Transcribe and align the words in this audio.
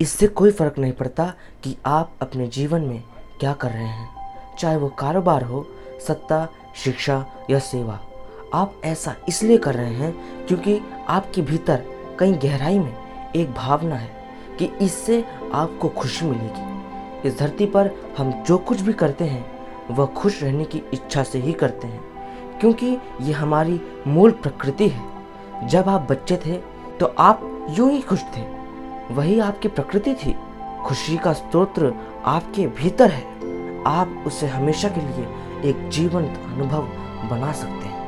इससे 0.00 0.26
कोई 0.26 0.50
फ़र्क 0.50 0.78
नहीं 0.78 0.92
पड़ता 0.92 1.34
कि 1.62 1.76
आप 1.86 2.12
अपने 2.22 2.46
जीवन 2.46 2.80
में 2.80 3.04
क्या 3.40 3.52
कर 3.52 3.70
रहे 3.70 3.86
हैं। 3.86 4.08
चाहे 4.58 4.76
वो 4.76 4.88
कारोबार 4.88 5.42
हो, 5.42 5.66
सत्ता, 6.08 6.48
शिक्षा 6.76 7.26
या 7.50 7.58
सेवा। 7.58 8.00
आप 8.54 8.80
ऐसा 8.84 9.16
इसलिए 9.28 9.58
कर 9.58 9.74
रहे 9.74 9.94
हैं 9.94 10.46
क्योंकि 10.46 10.80
आपके 11.08 11.42
भीतर 11.42 11.84
कहीं 12.18 12.34
गहराई 12.34 12.78
में 12.78 12.96
एक 13.36 13.52
भावना 13.52 13.96
है 13.96 14.24
कि 14.58 14.64
इससे 14.80 15.24
आपको 15.54 15.88
खुशी 15.88 16.26
मिलेगी। 16.26 16.74
इस 17.28 17.38
धरती 17.38 17.66
पर 17.66 17.90
हम 18.18 18.42
जो 18.42 18.58
कुछ 18.58 18.80
भी 18.80 18.92
करते 18.92 19.24
हैं, 19.24 19.68
वह 19.90 20.06
खुश 20.06 20.42
रहने 20.42 20.64
की 20.64 20.82
इच्छा 20.92 21.22
से 21.22 21.38
ही 21.38 21.52
करते 21.52 21.86
हैं। 21.86 22.14
क्योंकि 22.60 22.98
ये 23.20 23.32
हमारी 23.32 23.80
मूल 24.06 24.30
प्रकृति 24.30 24.88
है। 24.88 25.02
जब 25.68 25.88
आप 25.88 26.06
बच्चे 26.10 26.36
थे 26.36 26.56
तो 27.00 27.06
आप 27.06 27.66
यूँ 27.70 27.90
ही 27.90 28.00
खुश 28.00 28.22
थे। 28.22 28.53
वही 29.10 29.40
आपकी 29.40 29.68
प्रकृति 29.68 30.14
थी। 30.14 30.36
खुशी 30.84 31.16
का 31.16 31.32
स्त्रोत्र 31.32 31.94
आपके 32.24 32.66
भीतर 32.66 33.10
है। 33.10 33.24
आप 33.86 34.24
उसे 34.26 34.46
हमेशा 34.46 34.88
के 34.88 35.00
लिए 35.00 35.28
एक 35.70 35.88
जीवंत 35.88 36.40
अनुभव 36.52 36.82
बना 37.30 37.52
सकते 37.52 37.86
हैं। 37.86 38.03